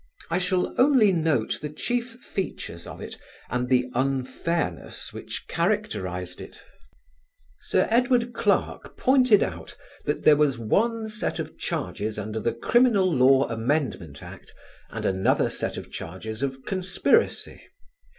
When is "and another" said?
14.89-15.51